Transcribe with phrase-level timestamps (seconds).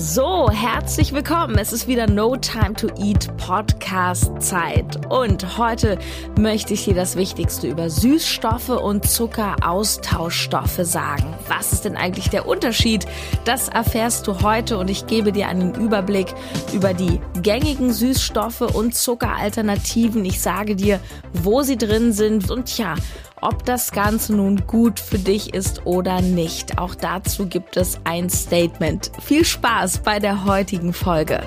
[0.00, 1.58] so, herzlich willkommen.
[1.58, 5.06] Es ist wieder No Time to Eat Podcast Zeit.
[5.10, 5.98] Und heute
[6.38, 11.34] möchte ich dir das Wichtigste über Süßstoffe und Zuckeraustauschstoffe sagen.
[11.48, 13.04] Was ist denn eigentlich der Unterschied?
[13.44, 16.34] Das erfährst du heute und ich gebe dir einen Überblick
[16.72, 20.24] über die gängigen Süßstoffe und Zuckeralternativen.
[20.24, 20.98] Ich sage dir,
[21.34, 22.94] wo sie drin sind und ja,
[23.40, 26.78] ob das Ganze nun gut für dich ist oder nicht.
[26.78, 29.10] Auch dazu gibt es ein Statement.
[29.22, 31.42] Viel Spaß bei der heutigen Folge.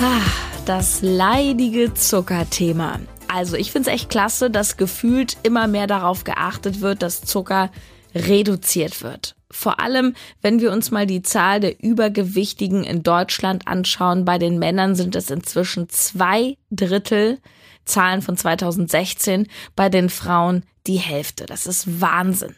[0.00, 0.20] Ah,
[0.66, 3.00] das leidige Zuckerthema.
[3.28, 7.70] Also ich finde es echt klasse, dass gefühlt immer mehr darauf geachtet wird, dass Zucker
[8.14, 9.36] reduziert wird.
[9.52, 14.58] Vor allem, wenn wir uns mal die Zahl der Übergewichtigen in Deutschland anschauen, bei den
[14.58, 17.38] Männern sind es inzwischen zwei Drittel,
[17.90, 19.46] Zahlen von 2016,
[19.76, 21.46] bei den Frauen die Hälfte.
[21.46, 22.54] Das ist Wahnsinn.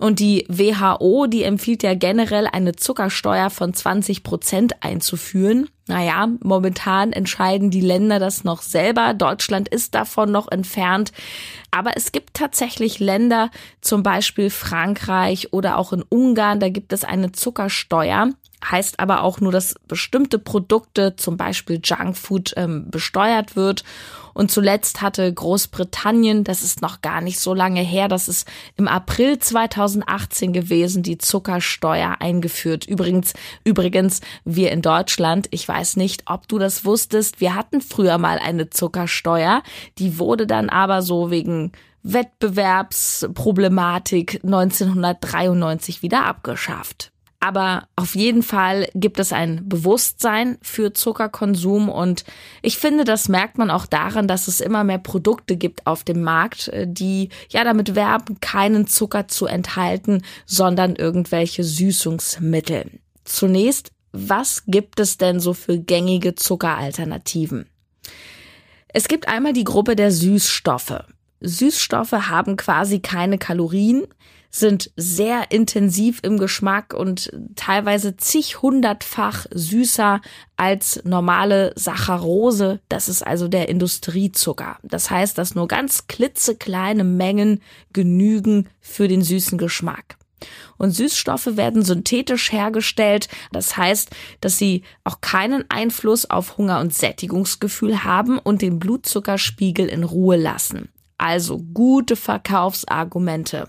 [0.00, 5.68] Und die WHO, die empfiehlt ja generell eine Zuckersteuer von 20 Prozent einzuführen.
[5.88, 9.12] Naja, momentan entscheiden die Länder das noch selber.
[9.12, 11.12] Deutschland ist davon noch entfernt.
[11.70, 13.50] Aber es gibt tatsächlich Länder,
[13.82, 18.30] zum Beispiel Frankreich oder auch in Ungarn, da gibt es eine Zuckersteuer
[18.68, 23.84] heißt aber auch nur, dass bestimmte Produkte, zum Beispiel Junkfood, ähm, besteuert wird.
[24.32, 28.86] Und zuletzt hatte Großbritannien, das ist noch gar nicht so lange her, das ist im
[28.86, 32.86] April 2018 gewesen, die Zuckersteuer eingeführt.
[32.86, 38.18] Übrigens, übrigens, wir in Deutschland, ich weiß nicht, ob du das wusstest, wir hatten früher
[38.18, 39.62] mal eine Zuckersteuer,
[39.98, 47.12] die wurde dann aber so wegen Wettbewerbsproblematik 1993 wieder abgeschafft.
[47.42, 52.24] Aber auf jeden Fall gibt es ein Bewusstsein für Zuckerkonsum und
[52.60, 56.22] ich finde, das merkt man auch daran, dass es immer mehr Produkte gibt auf dem
[56.22, 63.00] Markt, äh, die ja damit werben, keinen Zucker zu enthalten, sondern irgendwelche Süßungsmittel.
[63.24, 67.66] Zunächst, was gibt es denn so für gängige Zuckeralternativen?
[68.88, 71.04] Es gibt einmal die Gruppe der Süßstoffe.
[71.40, 74.06] Süßstoffe haben quasi keine Kalorien,
[74.50, 80.20] sind sehr intensiv im Geschmack und teilweise zig hundertfach süßer
[80.56, 82.80] als normale Saccharose.
[82.88, 84.78] Das ist also der Industriezucker.
[84.82, 87.60] Das heißt, dass nur ganz klitzekleine Mengen
[87.92, 90.16] genügen für den süßen Geschmack.
[90.78, 93.28] Und Süßstoffe werden synthetisch hergestellt.
[93.52, 99.86] Das heißt, dass sie auch keinen Einfluss auf Hunger und Sättigungsgefühl haben und den Blutzuckerspiegel
[99.86, 100.88] in Ruhe lassen.
[101.18, 103.68] Also gute Verkaufsargumente.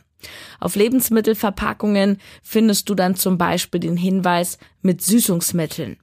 [0.59, 5.97] Auf Lebensmittelverpackungen findest du dann zum Beispiel den Hinweis mit Süßungsmitteln.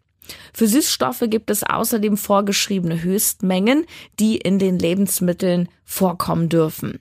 [0.52, 3.86] Für Süßstoffe gibt es außerdem vorgeschriebene Höchstmengen,
[4.20, 7.00] die in den Lebensmitteln vorkommen dürfen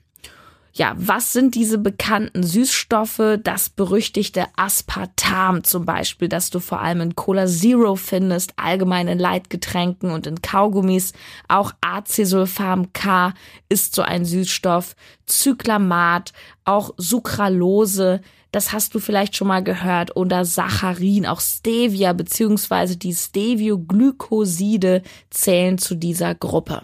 [0.78, 3.38] ja, was sind diese bekannten Süßstoffe?
[3.42, 9.18] Das berüchtigte Aspartam zum Beispiel, das du vor allem in Cola Zero findest, allgemein in
[9.18, 11.14] Leitgetränken und in Kaugummis.
[11.48, 13.34] Auch Acesulfam K
[13.68, 14.94] ist so ein Süßstoff.
[15.26, 16.32] Zyklamat,
[16.64, 18.20] auch Sucralose,
[18.52, 25.76] das hast du vielleicht schon mal gehört, oder Saccharin, auch Stevia beziehungsweise die Stevioglykoside zählen
[25.76, 26.82] zu dieser Gruppe.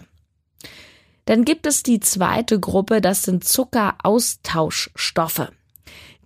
[1.25, 5.51] Dann gibt es die zweite Gruppe, das sind Zuckeraustauschstoffe.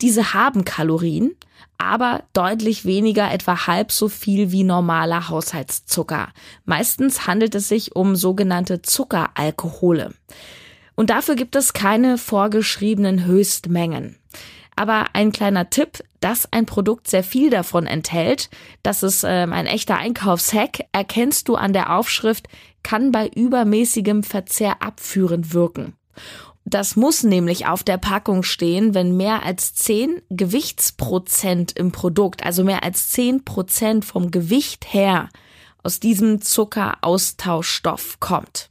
[0.02, 1.36] Diese haben Kalorien,
[1.78, 6.30] aber deutlich weniger, etwa halb so viel wie normaler Haushaltszucker.
[6.66, 10.14] Meistens handelt es sich um sogenannte Zuckeralkohole.
[10.96, 14.18] Und dafür gibt es keine vorgeschriebenen Höchstmengen.
[14.76, 18.50] Aber ein kleiner Tipp, dass ein Produkt sehr viel davon enthält,
[18.84, 22.48] das ist ähm, ein echter Einkaufshack, erkennst du an der Aufschrift,
[22.84, 25.94] kann bei übermäßigem Verzehr abführend wirken.
[26.66, 32.64] Das muss nämlich auf der Packung stehen, wenn mehr als 10 Gewichtsprozent im Produkt, also
[32.64, 35.30] mehr als 10 Prozent vom Gewicht her
[35.82, 38.69] aus diesem Zuckeraustauschstoff kommt.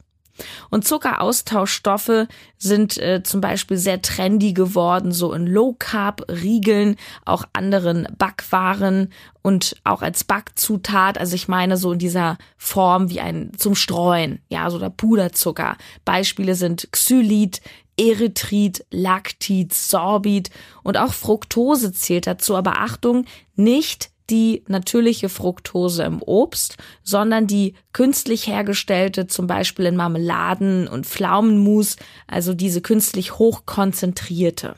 [0.69, 2.27] Und Zuckeraustauschstoffe
[2.57, 6.95] sind äh, zum Beispiel sehr trendy geworden, so in Low-Carb-Riegeln,
[7.25, 11.17] auch anderen Backwaren und auch als Backzutat.
[11.17, 15.77] Also ich meine so in dieser Form wie ein zum Streuen, ja, so der Puderzucker.
[16.05, 17.61] Beispiele sind Xylit,
[17.99, 20.49] Erythrit, Lactit, Sorbit
[20.83, 22.55] und auch Fructose zählt dazu.
[22.55, 23.25] Aber Achtung,
[23.55, 31.05] nicht die natürliche Fructose im Obst, sondern die künstlich hergestellte, zum Beispiel in Marmeladen und
[31.05, 31.95] Pflaumenmus,
[32.27, 34.75] also diese künstlich hochkonzentrierte.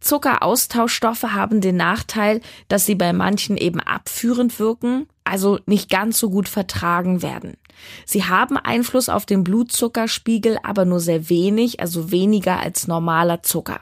[0.00, 6.28] Zuckeraustauschstoffe haben den Nachteil, dass sie bei manchen eben abführend wirken, also nicht ganz so
[6.28, 7.56] gut vertragen werden.
[8.04, 13.80] Sie haben Einfluss auf den Blutzuckerspiegel, aber nur sehr wenig, also weniger als normaler Zucker.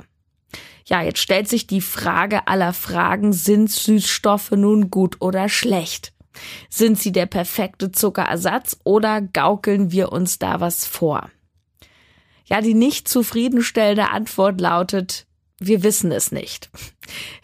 [0.84, 6.12] Ja, jetzt stellt sich die Frage aller Fragen, sind Süßstoffe nun gut oder schlecht?
[6.68, 11.30] Sind sie der perfekte Zuckerersatz oder gaukeln wir uns da was vor?
[12.46, 15.26] Ja, die nicht zufriedenstellende Antwort lautet,
[15.58, 16.70] wir wissen es nicht.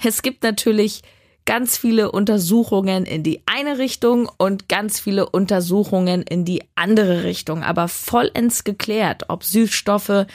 [0.03, 1.03] Es gibt natürlich
[1.45, 7.63] ganz viele Untersuchungen in die eine Richtung und ganz viele Untersuchungen in die andere Richtung,
[7.63, 10.27] aber vollends geklärt, ob Süßstoffe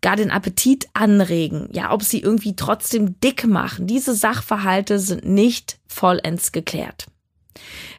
[0.00, 3.86] gar den Appetit anregen, ja, ob sie irgendwie trotzdem dick machen.
[3.86, 7.06] Diese Sachverhalte sind nicht vollends geklärt.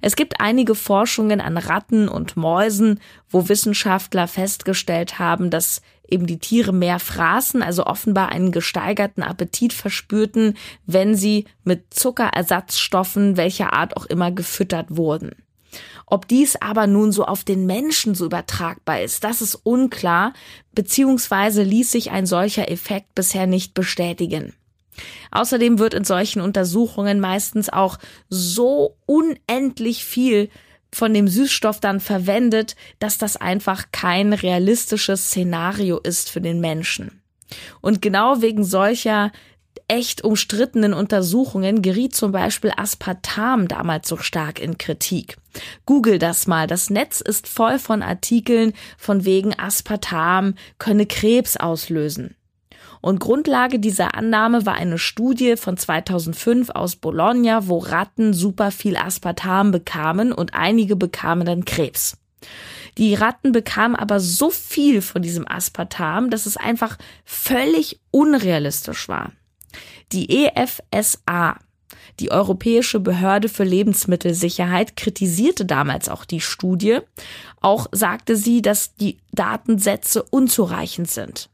[0.01, 2.99] Es gibt einige Forschungen an Ratten und Mäusen,
[3.29, 9.73] wo Wissenschaftler festgestellt haben, dass eben die Tiere mehr fraßen, also offenbar einen gesteigerten Appetit
[9.73, 15.31] verspürten, wenn sie mit Zuckerersatzstoffen welcher Art auch immer gefüttert wurden.
[16.05, 20.33] Ob dies aber nun so auf den Menschen so übertragbar ist, das ist unklar,
[20.73, 24.53] beziehungsweise ließ sich ein solcher Effekt bisher nicht bestätigen.
[25.31, 27.97] Außerdem wird in solchen Untersuchungen meistens auch
[28.29, 30.49] so unendlich viel
[30.93, 37.21] von dem Süßstoff dann verwendet, dass das einfach kein realistisches Szenario ist für den Menschen.
[37.81, 39.31] Und genau wegen solcher
[39.91, 45.35] echt umstrittenen Untersuchungen geriet zum Beispiel Aspartam damals so stark in Kritik.
[45.85, 46.65] Google das mal.
[46.65, 52.35] Das Netz ist voll von Artikeln von wegen Aspartam könne Krebs auslösen.
[53.01, 58.95] Und Grundlage dieser Annahme war eine Studie von 2005 aus Bologna, wo Ratten super viel
[58.95, 62.17] Aspartam bekamen und einige bekamen dann Krebs.
[62.97, 69.33] Die Ratten bekamen aber so viel von diesem Aspartam, dass es einfach völlig unrealistisch war.
[70.11, 71.57] Die EFSA,
[72.19, 76.99] die Europäische Behörde für Lebensmittelsicherheit kritisierte damals auch die Studie.
[77.61, 81.49] Auch sagte sie, dass die Datensätze unzureichend sind.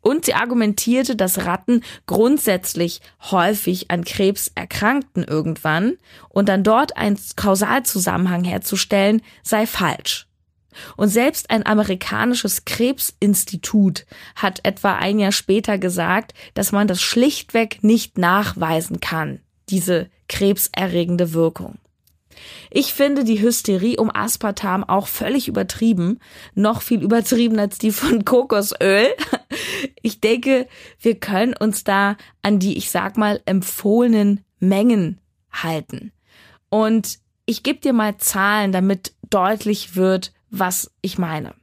[0.00, 3.00] Und sie argumentierte, dass Ratten grundsätzlich
[3.30, 5.96] häufig an Krebs erkrankten irgendwann
[6.28, 10.28] und dann dort einen Kausalzusammenhang herzustellen sei falsch.
[10.96, 17.82] Und selbst ein amerikanisches Krebsinstitut hat etwa ein Jahr später gesagt, dass man das schlichtweg
[17.82, 21.78] nicht nachweisen kann, diese krebserregende Wirkung.
[22.70, 26.18] Ich finde die Hysterie um Aspartam auch völlig übertrieben,
[26.54, 29.08] noch viel übertrieben als die von Kokosöl.
[30.02, 30.68] Ich denke,
[31.00, 35.20] wir können uns da an die, ich sag mal, empfohlenen Mengen
[35.50, 36.12] halten.
[36.68, 41.54] Und ich gebe dir mal Zahlen, damit deutlich wird, was ich meine.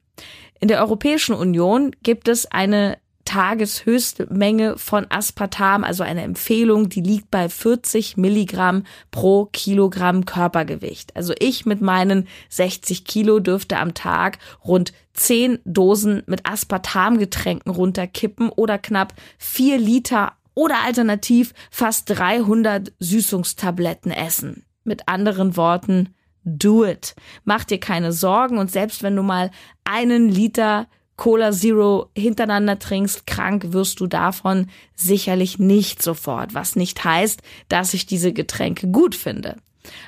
[0.59, 7.31] In der Europäischen Union gibt es eine Tageshöchstmenge von Aspartam, also eine Empfehlung, die liegt
[7.31, 11.15] bei 40 Milligramm pro Kilogramm Körpergewicht.
[11.15, 18.49] Also ich mit meinen 60 Kilo dürfte am Tag rund 10 Dosen mit Aspartamgetränken runterkippen
[18.49, 24.65] oder knapp 4 Liter oder alternativ fast 300 Süßungstabletten essen.
[24.83, 26.13] Mit anderen Worten,
[26.43, 27.15] do it.
[27.43, 29.51] Mach dir keine Sorgen und selbst wenn du mal
[29.83, 37.03] einen Liter Cola Zero hintereinander trinkst, krank wirst du davon sicherlich nicht sofort, was nicht
[37.03, 39.57] heißt, dass ich diese Getränke gut finde.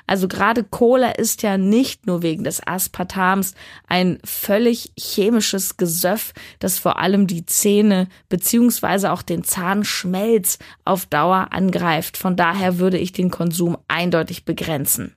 [0.08, 3.56] Also gerade Cola ist ja nicht nur wegen des Aspartams
[3.88, 11.50] ein völlig chemisches Gesöff, das vor allem die Zähne beziehungsweise auch den Zahnschmelz auf Dauer
[11.52, 12.18] angreift.
[12.18, 15.16] Von daher würde ich den Konsum eindeutig begrenzen.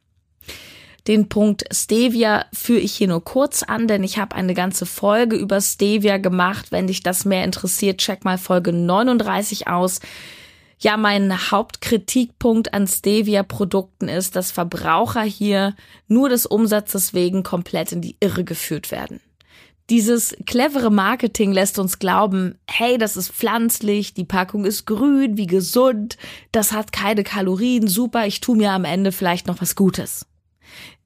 [1.08, 5.36] Den Punkt Stevia führe ich hier nur kurz an, denn ich habe eine ganze Folge
[5.36, 6.66] über Stevia gemacht.
[6.70, 10.00] Wenn dich das mehr interessiert, check mal Folge 39 aus.
[10.78, 15.74] Ja, mein Hauptkritikpunkt an Stevia-Produkten ist, dass Verbraucher hier
[16.08, 19.20] nur des Umsatzes wegen komplett in die Irre geführt werden.
[19.88, 25.46] Dieses clevere Marketing lässt uns glauben, hey, das ist pflanzlich, die Packung ist grün, wie
[25.46, 26.18] gesund,
[26.52, 30.26] das hat keine Kalorien, super, ich tu mir am Ende vielleicht noch was Gutes.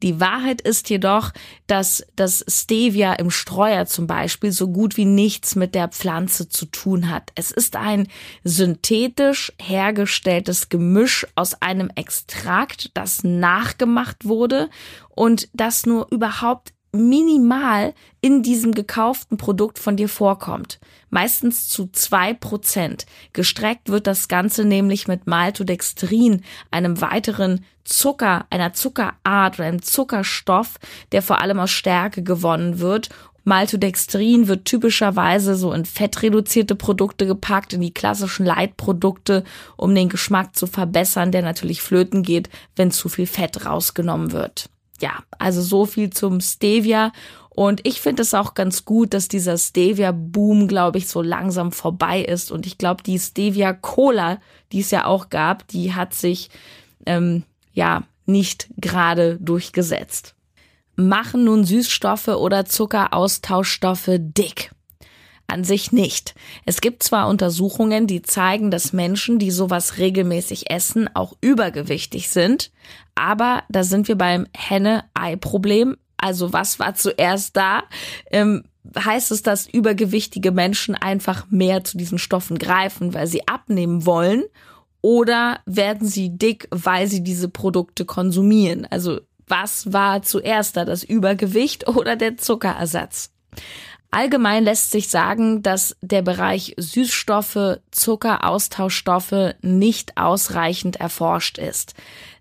[0.03, 1.33] Die Wahrheit ist jedoch,
[1.67, 6.67] dass das Stevia im Streuer zum Beispiel so gut wie nichts mit der Pflanze zu
[6.67, 7.31] tun hat.
[7.37, 8.09] Es ist ein
[8.43, 14.71] synthetisch hergestelltes Gemisch aus einem Extrakt, das nachgemacht wurde
[15.11, 20.79] und das nur überhaupt minimal in diesem gekauften Produkt von dir vorkommt.
[21.11, 23.07] Meistens zu zwei Prozent.
[23.33, 30.79] Gestreckt wird das Ganze nämlich mit Maltodextrin, einem weiteren Zucker, einer Zuckerart oder einem Zuckerstoff,
[31.13, 33.09] der vor allem aus Stärke gewonnen wird
[33.45, 39.45] Maltodextrin wird typischerweise so in fettreduzierte Produkte gepackt, in die klassischen Leitprodukte,
[39.77, 44.69] um den Geschmack zu verbessern, der natürlich flöten geht, wenn zu viel Fett rausgenommen wird
[45.03, 47.13] ja, also so viel zum Stevia.
[47.51, 52.23] Und ich finde es auch ganz gut, dass dieser Stevia-Boom, glaube ich, so langsam vorbei
[52.23, 52.51] ist.
[52.51, 54.39] Und ich glaube, die Stevia-Cola,
[54.71, 56.49] die es ja auch gab, die hat sich
[57.05, 57.43] ähm,
[57.75, 60.35] ja nicht gerade durchgesetzt.
[60.97, 64.71] Machen nun Süßstoffe oder Zuckeraustauschstoffe dick?
[65.53, 66.35] An sich nicht.
[66.65, 72.73] Es gibt zwar Untersuchungen, die zeigen, dass Menschen, die sowas regelmäßig essen, auch übergewichtig sind,
[73.15, 75.97] aber da sind wir beim Henne-Ei-Problem.
[76.17, 77.85] Also was war zuerst da?
[78.31, 78.65] Ähm,
[78.97, 84.45] heißt es, dass übergewichtige Menschen einfach mehr zu diesen Stoffen greifen, weil sie abnehmen wollen?
[85.01, 88.87] Oder werden sie dick, weil sie diese Produkte konsumieren?
[88.89, 93.31] Also was war zuerst da, das Übergewicht oder der Zuckerersatz?
[94.15, 101.95] Allgemein lässt sich sagen, dass der Bereich Süßstoffe, Zucker, Austauschstoffe nicht ausreichend erforscht ist.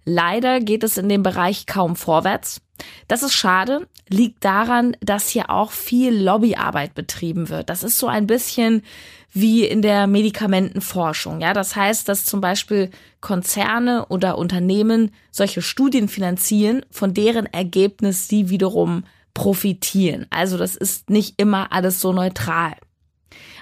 [0.03, 2.59] Leider geht es in dem Bereich kaum vorwärts.
[3.07, 7.69] Das ist schade, liegt daran, dass hier auch viel Lobbyarbeit betrieben wird.
[7.69, 8.83] Das ist so ein bisschen
[9.31, 11.39] wie in der Medikamentenforschung.
[11.39, 12.89] Ja, das heißt, dass zum Beispiel
[13.21, 20.25] Konzerne oder Unternehmen solche Studien finanzieren, von deren Ergebnis sie wiederum profitieren.
[20.29, 22.73] Also das ist nicht immer alles so neutral.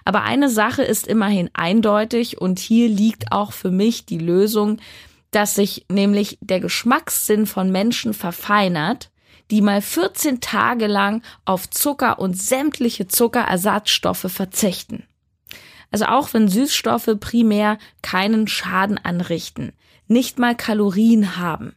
[0.05, 4.79] Aber eine Sache ist immerhin eindeutig und hier liegt auch für mich die Lösung,
[5.31, 9.11] dass sich nämlich der Geschmackssinn von Menschen verfeinert,
[9.51, 15.03] die mal 14 Tage lang auf Zucker und sämtliche Zuckerersatzstoffe verzichten.
[15.91, 19.73] Also auch wenn Süßstoffe primär keinen Schaden anrichten,
[20.07, 21.75] nicht mal Kalorien haben,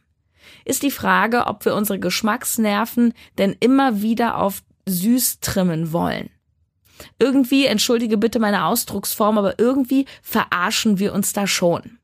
[0.65, 6.29] ist die Frage, ob wir unsere Geschmacksnerven denn immer wieder auf süß trimmen wollen.
[7.19, 11.97] Irgendwie, entschuldige bitte meine Ausdrucksform, aber irgendwie verarschen wir uns da schon.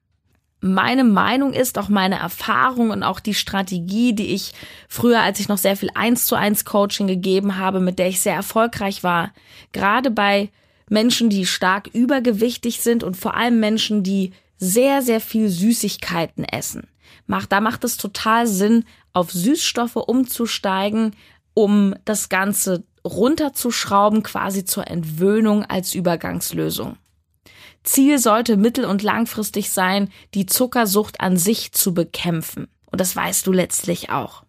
[0.62, 4.52] Meine Meinung ist, auch meine Erfahrung und auch die Strategie, die ich
[4.90, 8.20] früher, als ich noch sehr viel eins zu eins Coaching gegeben habe, mit der ich
[8.20, 9.32] sehr erfolgreich war,
[9.72, 10.50] gerade bei
[10.90, 16.88] Menschen, die stark übergewichtig sind und vor allem Menschen, die sehr, sehr viel Süßigkeiten essen
[17.30, 21.16] macht, da macht es total Sinn, auf Süßstoffe umzusteigen,
[21.54, 26.98] um das Ganze runterzuschrauben, quasi zur Entwöhnung als Übergangslösung.
[27.84, 32.68] Ziel sollte mittel- und langfristig sein, die Zuckersucht an sich zu bekämpfen.
[32.92, 34.44] Und das weißt du letztlich auch.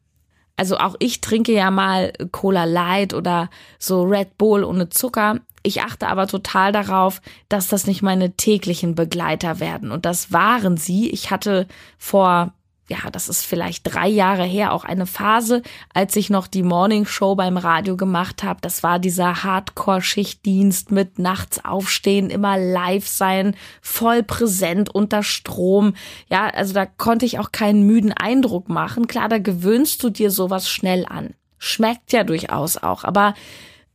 [0.56, 5.40] Also auch ich trinke ja mal Cola Light oder so Red Bull ohne Zucker.
[5.62, 9.90] Ich achte aber total darauf, dass das nicht meine täglichen Begleiter werden.
[9.90, 11.10] Und das waren sie.
[11.10, 11.66] Ich hatte
[11.98, 12.52] vor
[12.90, 15.62] ja, das ist vielleicht drei Jahre her, auch eine Phase,
[15.94, 18.60] als ich noch die Morning Show beim Radio gemacht habe.
[18.62, 25.94] Das war dieser Hardcore-Schichtdienst mit nachts aufstehen, immer live sein, voll präsent unter Strom.
[26.28, 29.06] Ja, also da konnte ich auch keinen müden Eindruck machen.
[29.06, 31.34] Klar, da gewöhnst du dir sowas schnell an.
[31.58, 33.34] Schmeckt ja durchaus auch, aber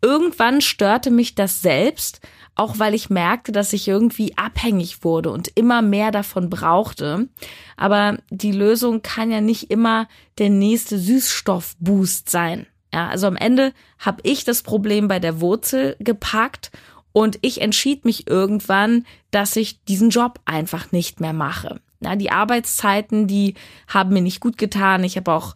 [0.02, 2.22] irgendwann störte mich das selbst
[2.56, 7.28] auch weil ich merkte, dass ich irgendwie abhängig wurde und immer mehr davon brauchte.
[7.76, 10.08] Aber die Lösung kann ja nicht immer
[10.38, 12.66] der nächste Süßstoffboost sein.
[12.94, 16.72] Ja, also am Ende habe ich das Problem bei der Wurzel gepackt
[17.12, 21.82] und ich entschied mich irgendwann, dass ich diesen Job einfach nicht mehr mache.
[22.00, 23.56] Ja, die Arbeitszeiten, die
[23.88, 25.04] haben mir nicht gut getan.
[25.04, 25.56] Ich habe auch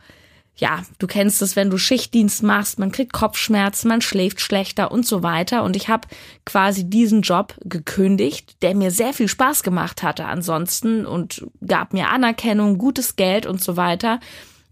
[0.60, 5.06] ja, du kennst es, wenn du Schichtdienst machst, man kriegt Kopfschmerzen, man schläft schlechter und
[5.06, 5.64] so weiter.
[5.64, 6.08] Und ich habe
[6.46, 12.10] quasi diesen Job gekündigt, der mir sehr viel Spaß gemacht hatte ansonsten und gab mir
[12.10, 14.20] Anerkennung, gutes Geld und so weiter.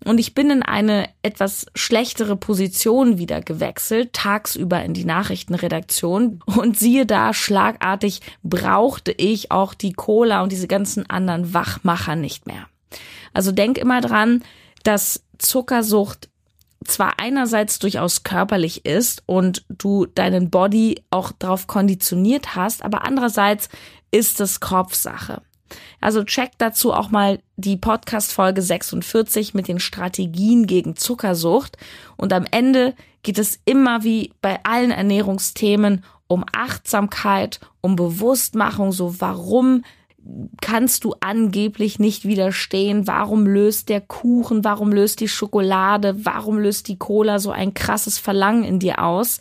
[0.05, 6.39] Und ich bin in eine etwas schlechtere Position wieder gewechselt, tagsüber in die Nachrichtenredaktion.
[6.45, 12.45] Und siehe da, schlagartig brauchte ich auch die Cola und diese ganzen anderen Wachmacher nicht
[12.45, 12.67] mehr.
[13.33, 14.43] Also denk immer dran,
[14.87, 16.29] dass Zuckersucht
[16.85, 23.67] zwar einerseits durchaus körperlich ist und du deinen Body auch darauf konditioniert hast, aber andererseits
[24.11, 25.41] ist es Kopfsache.
[25.99, 31.75] Also check dazu auch mal die Podcast Folge 46 mit den Strategien gegen Zuckersucht
[32.15, 39.19] und am Ende geht es immer wie bei allen Ernährungsthemen um Achtsamkeit, um Bewusstmachung, so
[39.19, 39.83] warum
[40.61, 43.07] kannst du angeblich nicht widerstehen?
[43.07, 48.17] Warum löst der Kuchen, warum löst die Schokolade, warum löst die Cola so ein krasses
[48.17, 49.39] Verlangen in dir aus?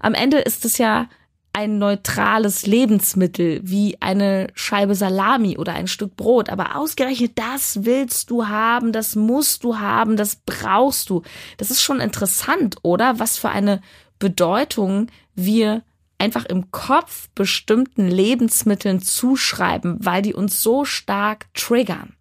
[0.00, 1.08] Am Ende ist es ja
[1.52, 6.50] ein neutrales Lebensmittel wie eine Scheibe Salami oder ein Stück Brot.
[6.50, 11.22] Aber ausgerechnet das willst du haben, das musst du haben, das brauchst du.
[11.56, 13.18] Das ist schon interessant, oder?
[13.18, 13.80] Was für eine
[14.18, 15.82] Bedeutung wir
[16.18, 22.17] einfach im Kopf bestimmten Lebensmitteln zuschreiben, weil die uns so stark triggern.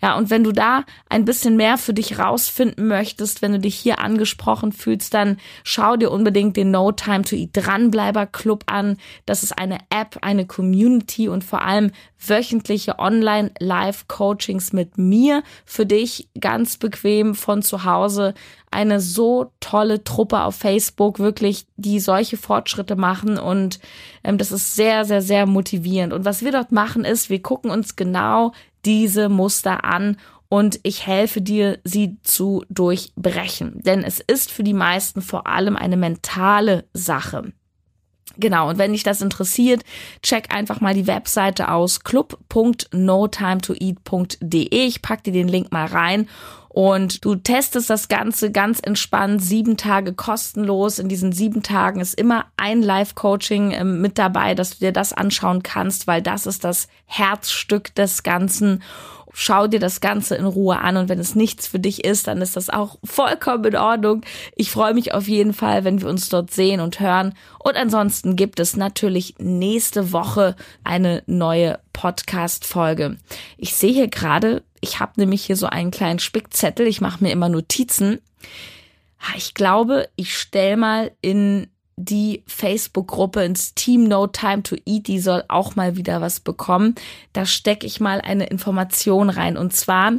[0.00, 3.74] Ja, und wenn du da ein bisschen mehr für dich rausfinden möchtest, wenn du dich
[3.74, 8.96] hier angesprochen fühlst, dann schau dir unbedingt den No Time to Eat Dranbleiber Club an.
[9.26, 11.90] Das ist eine App, eine Community und vor allem
[12.24, 18.34] wöchentliche Online Live Coachings mit mir für dich ganz bequem von zu Hause.
[18.70, 23.80] Eine so tolle Truppe auf Facebook, wirklich, die solche Fortschritte machen und
[24.24, 26.12] ähm, das ist sehr, sehr, sehr motivierend.
[26.12, 28.52] Und was wir dort machen ist, wir gucken uns genau
[28.88, 30.16] diese Muster an
[30.48, 33.82] und ich helfe dir, sie zu durchbrechen.
[33.82, 37.52] Denn es ist für die meisten vor allem eine mentale Sache.
[38.38, 39.82] Genau, und wenn dich das interessiert,
[40.22, 44.68] check einfach mal die Webseite aus club.notimetoeat.de.
[44.70, 46.30] Ich pack dir den Link mal rein
[46.68, 50.98] und du testest das Ganze ganz entspannt, sieben Tage kostenlos.
[50.98, 55.12] In diesen sieben Tagen ist immer ein Live-Coaching äh, mit dabei, dass du dir das
[55.12, 58.82] anschauen kannst, weil das ist das Herzstück des Ganzen
[59.40, 62.42] schau dir das Ganze in Ruhe an und wenn es nichts für dich ist, dann
[62.42, 64.22] ist das auch vollkommen in Ordnung.
[64.56, 67.34] Ich freue mich auf jeden Fall, wenn wir uns dort sehen und hören.
[67.60, 73.16] Und ansonsten gibt es natürlich nächste Woche eine neue Podcast-Folge.
[73.56, 77.30] Ich sehe hier gerade, ich habe nämlich hier so einen kleinen Spickzettel, ich mache mir
[77.30, 78.18] immer Notizen.
[79.36, 81.68] Ich glaube, ich stelle mal in
[81.98, 86.94] die Facebook-Gruppe ins Team No Time to Eat, die soll auch mal wieder was bekommen.
[87.32, 90.12] Da stecke ich mal eine Information rein und zwar